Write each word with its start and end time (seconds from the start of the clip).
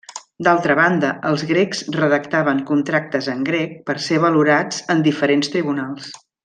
D'altra 0.45 0.75
banda, 0.79 1.11
els 1.31 1.43
grecs 1.51 1.83
redactaven 1.97 2.63
contractes 2.71 3.29
en 3.37 3.47
grec 3.53 3.79
per 3.91 3.99
a 4.01 4.05
ser 4.09 4.21
valorats 4.27 4.85
en 4.97 5.09
diferents 5.11 5.57
tribunals. 5.59 6.15